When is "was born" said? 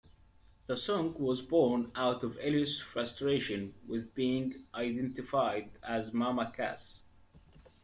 1.19-1.91